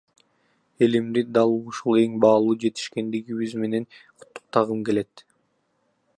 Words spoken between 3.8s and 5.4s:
куттуктагым келет!